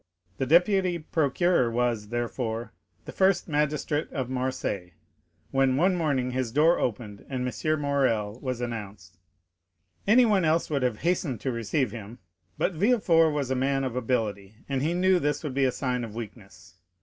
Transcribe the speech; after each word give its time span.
The 0.39 0.47
deputy 0.47 0.97
procureur 0.97 1.69
was, 1.69 2.07
therefore, 2.07 2.73
the 3.05 3.11
first 3.11 3.47
magistrate 3.47 4.11
of 4.11 4.31
Marseilles, 4.31 4.93
when 5.51 5.77
one 5.77 5.93
morning 5.93 6.31
his 6.31 6.51
door 6.51 6.79
opened, 6.79 7.23
and 7.29 7.47
M. 7.47 7.79
Morrel 7.79 8.39
was 8.41 8.61
announced. 8.61 9.19
Anyone 10.07 10.43
else 10.43 10.71
would 10.71 10.81
have 10.81 11.01
hastened 11.01 11.39
to 11.41 11.51
receive 11.51 11.91
him; 11.91 12.17
but 12.57 12.73
Villefort 12.73 13.29
was 13.31 13.51
a 13.51 13.55
man 13.55 13.83
of 13.83 13.95
ability, 13.95 14.55
and 14.67 14.81
he 14.81 14.95
knew 14.95 15.19
this 15.19 15.43
would 15.43 15.53
be 15.53 15.65
a 15.65 15.71
sign 15.71 16.03
of 16.03 16.15
weakness. 16.15 16.77